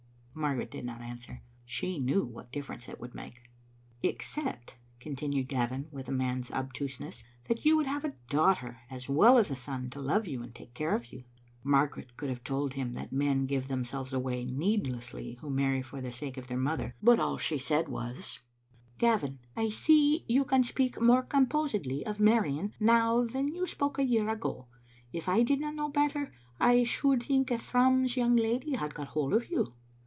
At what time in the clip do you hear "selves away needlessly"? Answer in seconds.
13.83-15.37